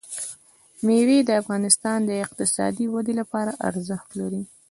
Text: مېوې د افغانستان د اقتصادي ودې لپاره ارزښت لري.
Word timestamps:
مېوې 0.85 1.19
د 1.25 1.29
افغانستان 1.41 1.99
د 2.05 2.11
اقتصادي 2.25 2.85
ودې 2.93 3.13
لپاره 3.21 3.51
ارزښت 3.67 4.09
لري. 4.19 4.41